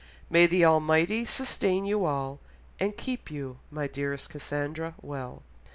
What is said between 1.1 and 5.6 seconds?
sustain you all, and keep you, my dearest Cassandra, well."